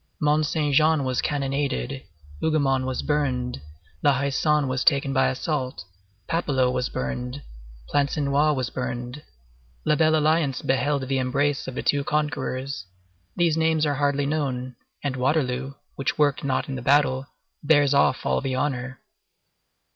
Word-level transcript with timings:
Mont 0.19 0.43
Saint 0.47 0.73
Jean 0.73 1.03
was 1.03 1.21
cannonaded, 1.21 2.01
Hougomont 2.41 2.87
was 2.87 3.03
burned, 3.03 3.61
La 4.01 4.17
Haie 4.17 4.31
Sainte 4.31 4.67
was 4.67 4.83
taken 4.83 5.13
by 5.13 5.27
assault, 5.27 5.83
Papelotte 6.27 6.73
was 6.73 6.89
burned, 6.89 7.43
Plancenoit 7.87 8.55
was 8.55 8.71
burned, 8.71 9.21
La 9.85 9.93
Belle 9.95 10.15
Alliance 10.15 10.63
beheld 10.63 11.07
the 11.07 11.19
embrace 11.19 11.67
of 11.67 11.75
the 11.75 11.83
two 11.83 12.03
conquerors; 12.03 12.87
these 13.35 13.55
names 13.55 13.85
are 13.85 13.93
hardly 13.93 14.25
known, 14.25 14.75
and 15.03 15.15
Waterloo, 15.17 15.75
which 15.97 16.17
worked 16.17 16.43
not 16.43 16.67
in 16.67 16.73
the 16.73 16.81
battle, 16.81 17.27
bears 17.63 17.93
off 17.93 18.25
all 18.25 18.41
the 18.41 18.55
honor. 18.55 19.01